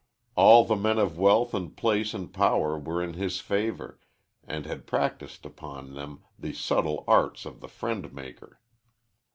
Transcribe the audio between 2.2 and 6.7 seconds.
power were in his favor, and had practised upon them the